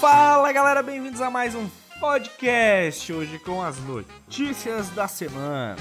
[0.00, 1.66] Fala galera, bem-vindos a mais um
[2.00, 3.12] podcast.
[3.12, 5.76] Hoje com as notícias da semana.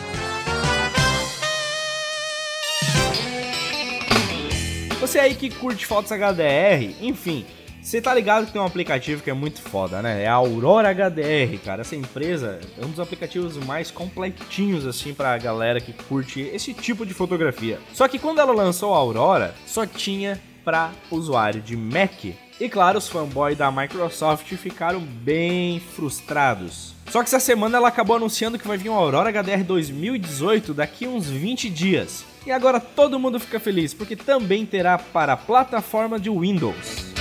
[5.00, 7.45] Você aí que curte fotos HDR, enfim,
[7.85, 10.23] você tá ligado que tem um aplicativo que é muito foda, né?
[10.23, 11.82] É a Aurora HDR, cara.
[11.82, 17.05] Essa empresa é um dos aplicativos mais completinhos, assim, pra galera que curte esse tipo
[17.05, 17.80] de fotografia.
[17.93, 22.25] Só que quando ela lançou a Aurora, só tinha pra usuário de Mac.
[22.58, 26.93] E claro, os fanboys da Microsoft ficaram bem frustrados.
[27.12, 31.06] Só que essa semana ela acabou anunciando que vai vir uma Aurora HDR 2018 daqui
[31.06, 32.23] uns 20 dias.
[32.45, 37.13] E agora todo mundo fica feliz, porque também terá para a plataforma de Windows.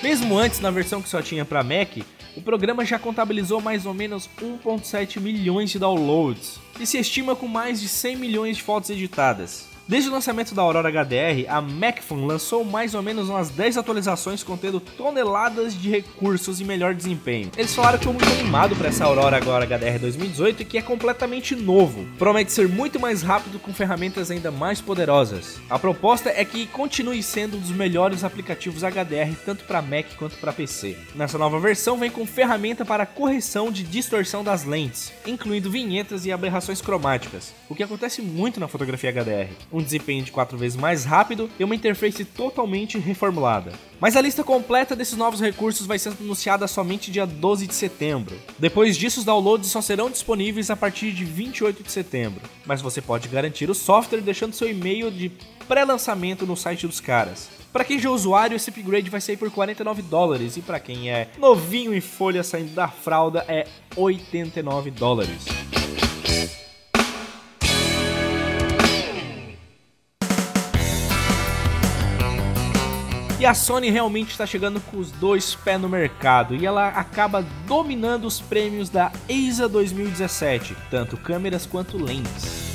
[0.00, 1.98] Mesmo antes, na versão que só tinha para Mac,
[2.36, 7.48] o programa já contabilizou mais ou menos 1.7 milhões de downloads e se estima com
[7.48, 9.75] mais de 100 milhões de fotos editadas.
[9.88, 14.42] Desde o lançamento da Aurora HDR, a Macphone lançou mais ou menos umas 10 atualizações
[14.42, 17.52] contendo toneladas de recursos e melhor desempenho.
[17.56, 20.82] Eles falaram que estão muito animado para essa Aurora agora HDR 2018 e que é
[20.82, 22.04] completamente novo.
[22.18, 25.60] Promete ser muito mais rápido com ferramentas ainda mais poderosas.
[25.70, 30.34] A proposta é que continue sendo um dos melhores aplicativos HDR tanto para Mac quanto
[30.38, 30.96] para PC.
[31.14, 36.32] Nessa nova versão vem com ferramenta para correção de distorção das lentes, incluindo vinhetas e
[36.32, 41.04] aberrações cromáticas, o que acontece muito na fotografia HDR um desempenho de 4 vezes mais
[41.04, 43.72] rápido e uma interface totalmente reformulada.
[44.00, 48.36] Mas a lista completa desses novos recursos vai ser anunciada somente dia 12 de setembro.
[48.58, 52.40] Depois disso, os downloads só serão disponíveis a partir de 28 de setembro.
[52.64, 55.30] Mas você pode garantir o software deixando seu e-mail de
[55.68, 57.48] pré-lançamento no site dos caras.
[57.72, 61.10] Para quem já é usuário, esse upgrade vai sair por 49 dólares e para quem
[61.10, 65.65] é novinho em folha saindo da fralda é 89 dólares.
[73.46, 78.24] A Sony realmente está chegando com os dois pés no mercado e ela acaba dominando
[78.24, 82.65] os prêmios da EISA 2017, tanto câmeras quanto lentes.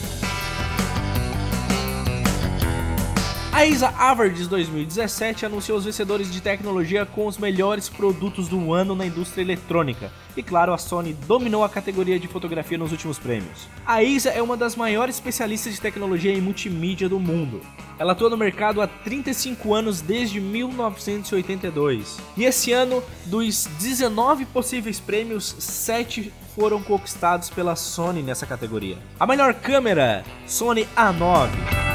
[3.53, 8.95] A EISA Awards 2017 anunciou os vencedores de tecnologia com os melhores produtos do ano
[8.95, 10.09] na indústria eletrônica.
[10.37, 13.67] E claro, a Sony dominou a categoria de fotografia nos últimos prêmios.
[13.85, 17.59] A EISA é uma das maiores especialistas de tecnologia em multimídia do mundo.
[17.99, 22.19] Ela atua no mercado há 35 anos desde 1982.
[22.37, 28.97] E esse ano, dos 19 possíveis prêmios, 7 foram conquistados pela Sony nessa categoria.
[29.19, 31.90] A melhor câmera, Sony A9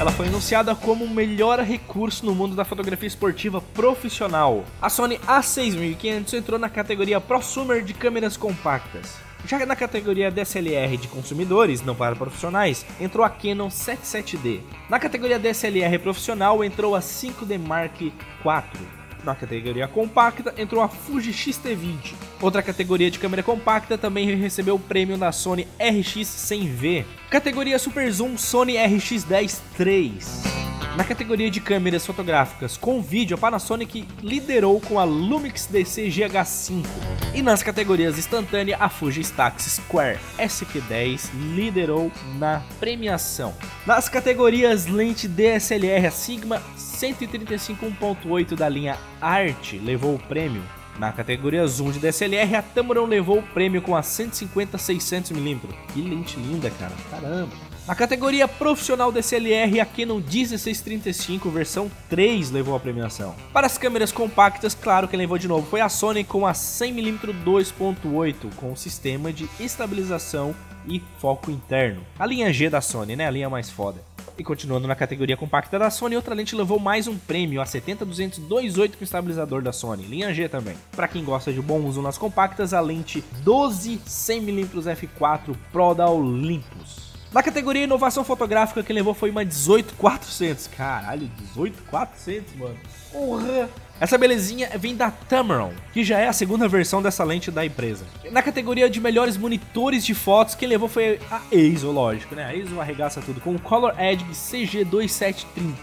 [0.00, 4.64] ela foi anunciada como o melhor recurso no mundo da fotografia esportiva profissional.
[4.80, 9.18] A Sony A6500 entrou na categoria prosumer de câmeras compactas.
[9.44, 14.60] Já na categoria DSLR de consumidores, não para profissionais, entrou a Canon 77D.
[14.88, 18.99] Na categoria DSLR profissional entrou a 5D Mark IV.
[19.24, 22.14] Na categoria compacta entrou a Fuji X-T20.
[22.40, 27.04] Outra categoria de câmera compacta também recebeu o prêmio da Sony RX100V.
[27.30, 30.49] Categoria Super Zoom Sony RX10 III.
[30.96, 36.84] Na categoria de câmeras fotográficas com vídeo, a Panasonic liderou com a Lumix DC GH5.
[37.32, 43.54] E nas categorias instantânea, a Fuji Stax Square SP10 liderou na premiação.
[43.86, 50.62] Nas categorias lente DSLR, a Sigma 135.8 da linha Art levou o prêmio.
[50.98, 55.60] Na categoria Zoom de DSLR, a Tamron levou o prêmio com a 150-600mm.
[55.94, 56.92] Que lente linda, cara.
[57.10, 57.69] Caramba.
[57.86, 63.34] Na categoria profissional DSLR, a Canon 1635 versão 3 levou a premiação.
[63.52, 67.44] Para as câmeras compactas, claro que levou de novo foi a Sony com a 100mm
[67.44, 70.54] 2.8 com sistema de estabilização
[70.86, 72.02] e foco interno.
[72.18, 73.26] A linha G da Sony, né?
[73.26, 74.02] A linha mais foda.
[74.38, 78.40] E continuando na categoria compacta da Sony, outra lente levou mais um prêmio, a 70-200
[78.48, 80.76] 2.8 com estabilizador da Sony, linha G também.
[80.92, 86.08] Para quem gosta de bom uso nas compactas, a lente 12 100mm f4 Pro da
[86.08, 87.09] Olympus.
[87.32, 90.66] Na categoria inovação fotográfica, quem levou foi uma 18400.
[90.66, 92.76] Caralho, 18400, mano.
[93.12, 93.68] Porra!
[94.00, 98.04] Essa belezinha vem da Tamron, que já é a segunda versão dessa lente da empresa.
[98.32, 102.46] Na categoria de melhores monitores de fotos, quem levou foi a EIZO, lógico, né?
[102.46, 105.74] A EIZO arregaça tudo com o Color Edge CG2730.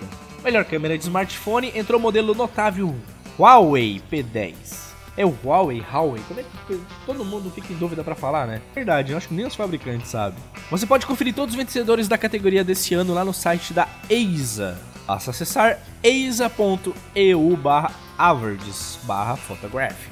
[0.44, 2.94] Melhor câmera de smartphone entrou o modelo notável
[3.38, 4.87] Huawei P10.
[5.18, 6.22] É o Huawei, Huawei.
[6.28, 8.62] Como é que todo mundo fica em dúvida para falar, né?
[8.76, 10.38] Verdade, eu acho que nem os fabricantes sabem.
[10.70, 14.80] Você pode conferir todos os vencedores da categoria desse ano lá no site da EISA.
[15.08, 20.12] Basta acessar eisa.eu barra average barra photography.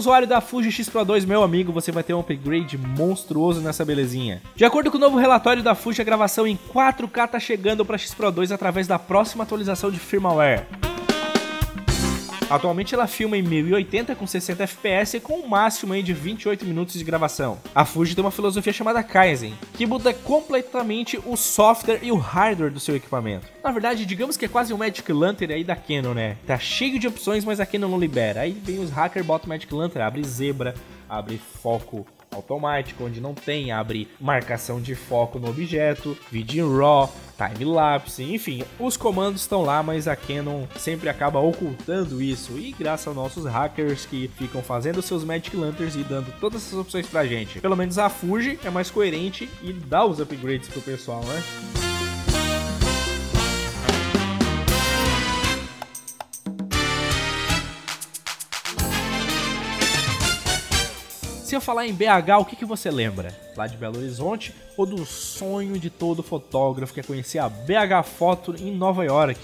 [0.00, 3.84] Usuário da Fuji X Pro 2, meu amigo, você vai ter um upgrade monstruoso nessa
[3.84, 4.42] belezinha.
[4.56, 7.98] De acordo com o novo relatório da Fuji, a gravação em 4K tá chegando para
[7.98, 10.89] X Pro 2 através da próxima atualização de firmware.
[12.50, 16.94] Atualmente ela filma em 1080 com 60 fps e com um máximo de 28 minutos
[16.94, 17.58] de gravação.
[17.72, 22.72] A Fuji tem uma filosofia chamada Kaizen, que muda completamente o software e o hardware
[22.72, 23.46] do seu equipamento.
[23.62, 26.36] Na verdade, digamos que é quase um Magic Lantern aí da Canon, né?
[26.44, 28.40] Tá cheio de opções, mas a Canon não libera.
[28.40, 30.74] Aí vem os hackers, botam Magic Lantern, abre zebra,
[31.08, 37.12] abre foco automático, onde não tem, abre marcação de foco no objeto, vídeo em RAW,
[37.36, 43.06] time-lapse, enfim, os comandos estão lá, mas a Canon sempre acaba ocultando isso, e graças
[43.06, 47.26] aos nossos hackers que ficam fazendo seus Magic Lanterns e dando todas essas opções pra
[47.26, 47.60] gente.
[47.60, 51.79] Pelo menos a Fuji é mais coerente e dá os upgrades pro pessoal, né?
[61.50, 63.36] Se eu falar em BH, o que, que você lembra?
[63.56, 68.04] Lá de Belo Horizonte ou do sonho de todo fotógrafo que é conhecer a BH
[68.04, 69.40] Foto em Nova York?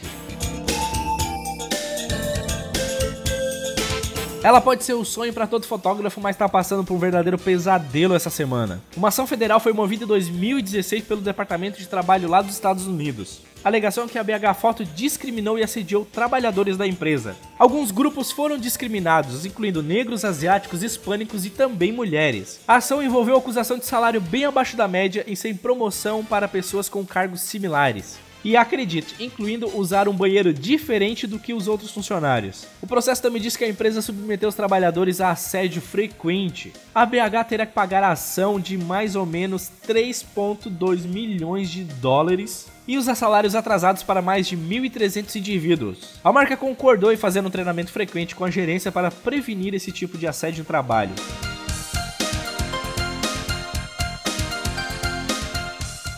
[4.47, 8.15] Ela pode ser o sonho para todo fotógrafo, mas está passando por um verdadeiro pesadelo
[8.15, 8.81] essa semana.
[8.97, 13.41] Uma ação federal foi movida em 2016 pelo Departamento de Trabalho lá dos Estados Unidos.
[13.65, 17.35] A alegação é que a BH Foto discriminou e assediou trabalhadores da empresa.
[17.59, 22.61] Alguns grupos foram discriminados, incluindo negros, asiáticos, hispânicos e também mulheres.
[22.69, 26.89] A ação envolveu acusação de salário bem abaixo da média e sem promoção para pessoas
[26.89, 28.17] com cargos similares.
[28.47, 32.65] E acredite, incluindo usar um banheiro diferente do que os outros funcionários.
[32.81, 36.73] O processo também diz que a empresa submeteu os trabalhadores a assédio frequente.
[36.95, 42.69] A BH terá que pagar a ação de mais ou menos 3,2 milhões de dólares
[42.87, 46.11] e usar salários atrasados para mais de 1.300 indivíduos.
[46.23, 50.17] A marca concordou em fazer um treinamento frequente com a gerência para prevenir esse tipo
[50.17, 51.11] de assédio no trabalho.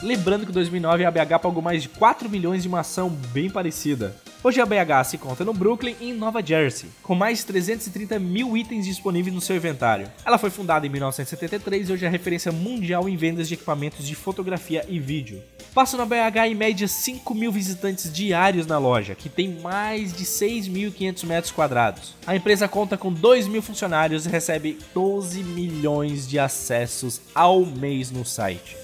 [0.08, 3.50] Lembrando que em 2009 a BH pagou mais de 4 milhões de uma ação bem
[3.50, 4.16] parecida.
[4.42, 8.18] Hoje a BH se conta no Brooklyn e em Nova Jersey, com mais de 330
[8.18, 10.10] mil itens disponíveis no seu inventário.
[10.24, 14.14] Ela foi fundada em 1973 e hoje é referência mundial em vendas de equipamentos de
[14.14, 15.42] fotografia e vídeo.
[15.74, 20.24] Passam na BH em média 5 mil visitantes diários na loja, que tem mais de
[20.24, 22.14] 6.500 metros quadrados.
[22.26, 28.10] A empresa conta com 2 mil funcionários e recebe 12 milhões de acessos ao mês
[28.10, 28.74] no site.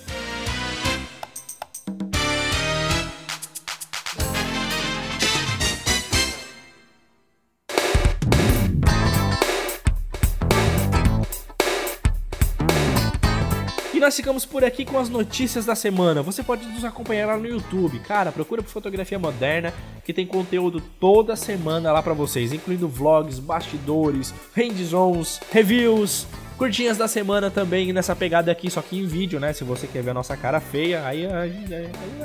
[14.05, 16.21] Nós ficamos por aqui com as notícias da semana.
[16.21, 17.99] Você pode nos acompanhar lá no YouTube.
[18.01, 19.73] Cara, procura por Fotografia Moderna,
[20.05, 26.27] que tem conteúdo toda semana lá para vocês, incluindo vlogs, bastidores, hands-ons, reviews,
[26.59, 29.55] curtinhas da semana também nessa pegada aqui, só que em vídeo, né?
[29.55, 31.73] Se você quer ver a nossa cara feia, aí a gente.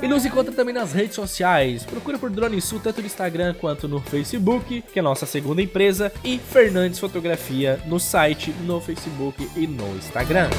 [0.02, 1.84] E nos encontra também nas redes sociais.
[1.84, 6.12] Procura por Drone Sul, tanto no Instagram quanto no Facebook, que é nossa segunda empresa,
[6.22, 10.50] e Fernandes Fotografia no site, no Facebook e no Instagram.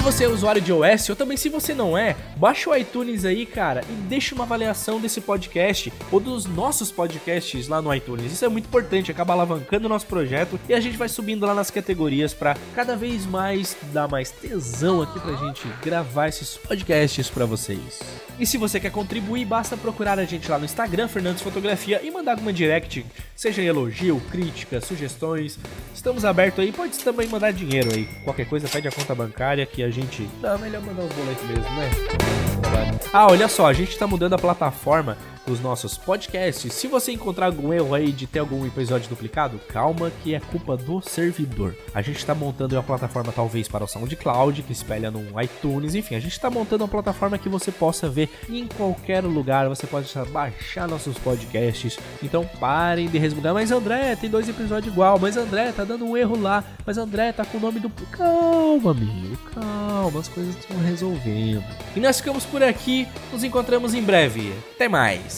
[0.00, 3.46] Você é usuário de iOS, ou também se você não é, baixa o iTunes aí,
[3.46, 8.32] cara, e deixa uma avaliação desse podcast ou dos nossos podcasts lá no iTunes.
[8.32, 11.54] Isso é muito importante, acaba alavancando o nosso projeto e a gente vai subindo lá
[11.54, 17.30] nas categorias para cada vez mais dar mais tesão aqui pra gente gravar esses podcasts
[17.30, 18.00] para vocês.
[18.38, 22.10] E se você quer contribuir, basta procurar a gente lá no Instagram, Fernandes Fotografia, e
[22.10, 25.58] mandar alguma direct, seja elogio, crítica, sugestões.
[25.92, 28.04] Estamos abertos aí, pode também mandar dinheiro aí.
[28.22, 30.28] Qualquer coisa, pede a conta bancária que gente.
[30.40, 31.90] Não, melhor mandar os boletos mesmo, né?
[33.12, 35.16] Ah, olha só, a gente tá mudando a plataforma
[35.50, 36.72] os nossos podcasts.
[36.72, 40.76] Se você encontrar algum erro aí de ter algum episódio duplicado, calma que é culpa
[40.76, 41.74] do servidor.
[41.94, 46.14] A gente está montando uma plataforma talvez para o SoundCloud, que espelha no iTunes, enfim,
[46.14, 50.08] a gente está montando uma plataforma que você possa ver em qualquer lugar, você pode
[50.30, 51.98] baixar nossos podcasts.
[52.22, 56.16] Então parem de resmungar, mas André, tem dois episódios igual, mas André, tá dando um
[56.16, 57.90] erro lá, mas André tá com o nome do...
[58.10, 61.64] Calma, amigo, calma, as coisas estão resolvendo.
[61.94, 64.52] E nós ficamos por aqui, nos encontramos em breve.
[64.74, 65.37] Até mais!